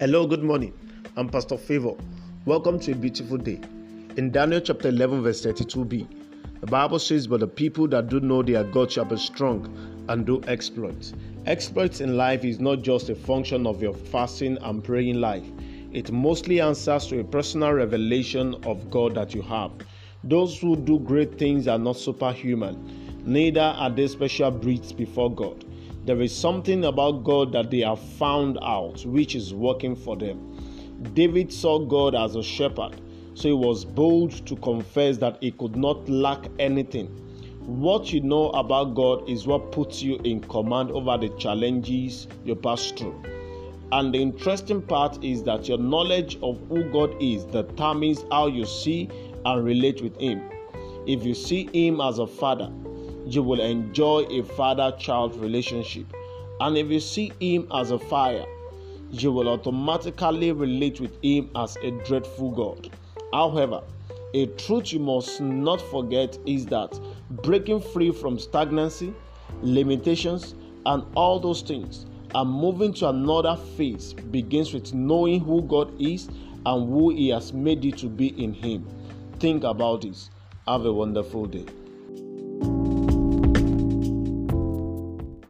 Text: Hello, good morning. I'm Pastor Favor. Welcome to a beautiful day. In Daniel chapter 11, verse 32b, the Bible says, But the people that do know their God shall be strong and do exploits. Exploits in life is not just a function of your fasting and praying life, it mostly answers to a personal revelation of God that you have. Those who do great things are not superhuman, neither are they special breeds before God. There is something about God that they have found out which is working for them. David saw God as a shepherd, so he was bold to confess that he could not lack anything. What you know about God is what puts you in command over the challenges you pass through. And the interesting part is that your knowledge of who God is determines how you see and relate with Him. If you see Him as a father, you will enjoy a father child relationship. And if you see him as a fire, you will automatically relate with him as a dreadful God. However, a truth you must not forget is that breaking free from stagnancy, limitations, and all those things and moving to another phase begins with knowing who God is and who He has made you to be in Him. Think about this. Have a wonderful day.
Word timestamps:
Hello, 0.00 0.26
good 0.26 0.42
morning. 0.42 0.72
I'm 1.18 1.28
Pastor 1.28 1.58
Favor. 1.58 1.92
Welcome 2.46 2.80
to 2.80 2.92
a 2.92 2.94
beautiful 2.94 3.36
day. 3.36 3.60
In 4.16 4.30
Daniel 4.30 4.62
chapter 4.62 4.88
11, 4.88 5.22
verse 5.22 5.44
32b, 5.44 6.06
the 6.60 6.66
Bible 6.68 6.98
says, 6.98 7.26
But 7.26 7.40
the 7.40 7.46
people 7.46 7.86
that 7.88 8.08
do 8.08 8.18
know 8.18 8.42
their 8.42 8.64
God 8.64 8.90
shall 8.90 9.04
be 9.04 9.18
strong 9.18 9.68
and 10.08 10.24
do 10.24 10.40
exploits. 10.46 11.12
Exploits 11.44 12.00
in 12.00 12.16
life 12.16 12.46
is 12.46 12.60
not 12.60 12.80
just 12.80 13.10
a 13.10 13.14
function 13.14 13.66
of 13.66 13.82
your 13.82 13.92
fasting 13.92 14.56
and 14.62 14.82
praying 14.82 15.20
life, 15.20 15.44
it 15.92 16.10
mostly 16.10 16.62
answers 16.62 17.06
to 17.08 17.20
a 17.20 17.24
personal 17.24 17.74
revelation 17.74 18.54
of 18.64 18.90
God 18.90 19.14
that 19.16 19.34
you 19.34 19.42
have. 19.42 19.72
Those 20.24 20.58
who 20.58 20.76
do 20.76 20.98
great 21.00 21.36
things 21.36 21.68
are 21.68 21.78
not 21.78 21.98
superhuman, 21.98 23.22
neither 23.26 23.60
are 23.60 23.90
they 23.90 24.08
special 24.08 24.50
breeds 24.50 24.94
before 24.94 25.30
God. 25.30 25.62
There 26.10 26.22
is 26.22 26.34
something 26.34 26.86
about 26.86 27.22
God 27.22 27.52
that 27.52 27.70
they 27.70 27.82
have 27.82 28.00
found 28.00 28.58
out 28.62 29.06
which 29.06 29.36
is 29.36 29.54
working 29.54 29.94
for 29.94 30.16
them. 30.16 30.58
David 31.14 31.52
saw 31.52 31.78
God 31.78 32.16
as 32.16 32.34
a 32.34 32.42
shepherd, 32.42 33.00
so 33.34 33.46
he 33.46 33.54
was 33.54 33.84
bold 33.84 34.44
to 34.48 34.56
confess 34.56 35.18
that 35.18 35.38
he 35.40 35.52
could 35.52 35.76
not 35.76 36.08
lack 36.08 36.48
anything. 36.58 37.06
What 37.64 38.12
you 38.12 38.22
know 38.22 38.50
about 38.50 38.96
God 38.96 39.28
is 39.28 39.46
what 39.46 39.70
puts 39.70 40.02
you 40.02 40.16
in 40.24 40.40
command 40.40 40.90
over 40.90 41.16
the 41.16 41.28
challenges 41.38 42.26
you 42.44 42.56
pass 42.56 42.90
through. 42.90 43.14
And 43.92 44.12
the 44.12 44.20
interesting 44.20 44.82
part 44.82 45.22
is 45.22 45.44
that 45.44 45.68
your 45.68 45.78
knowledge 45.78 46.38
of 46.42 46.58
who 46.68 46.90
God 46.90 47.14
is 47.22 47.44
determines 47.44 48.24
how 48.32 48.48
you 48.48 48.66
see 48.66 49.08
and 49.44 49.64
relate 49.64 50.02
with 50.02 50.20
Him. 50.20 50.42
If 51.06 51.22
you 51.24 51.34
see 51.36 51.68
Him 51.72 52.00
as 52.00 52.18
a 52.18 52.26
father, 52.26 52.68
you 53.32 53.42
will 53.42 53.60
enjoy 53.60 54.26
a 54.30 54.42
father 54.42 54.94
child 54.98 55.36
relationship. 55.36 56.12
And 56.60 56.76
if 56.76 56.88
you 56.88 57.00
see 57.00 57.32
him 57.40 57.68
as 57.72 57.90
a 57.90 57.98
fire, 57.98 58.44
you 59.10 59.32
will 59.32 59.48
automatically 59.48 60.52
relate 60.52 61.00
with 61.00 61.16
him 61.22 61.50
as 61.56 61.76
a 61.76 61.90
dreadful 62.04 62.50
God. 62.50 62.90
However, 63.32 63.82
a 64.34 64.46
truth 64.46 64.92
you 64.92 65.00
must 65.00 65.40
not 65.40 65.80
forget 65.80 66.38
is 66.46 66.66
that 66.66 66.98
breaking 67.42 67.80
free 67.80 68.12
from 68.12 68.38
stagnancy, 68.38 69.12
limitations, 69.62 70.54
and 70.86 71.04
all 71.14 71.40
those 71.40 71.62
things 71.62 72.06
and 72.34 72.48
moving 72.48 72.92
to 72.94 73.08
another 73.08 73.56
phase 73.76 74.14
begins 74.14 74.72
with 74.72 74.94
knowing 74.94 75.40
who 75.40 75.62
God 75.62 75.92
is 76.00 76.28
and 76.66 76.88
who 76.88 77.10
He 77.10 77.28
has 77.30 77.52
made 77.52 77.84
you 77.84 77.92
to 77.92 78.08
be 78.08 78.28
in 78.42 78.52
Him. 78.52 78.86
Think 79.38 79.64
about 79.64 80.02
this. 80.02 80.30
Have 80.66 80.84
a 80.84 80.92
wonderful 80.92 81.46
day. 81.46 81.66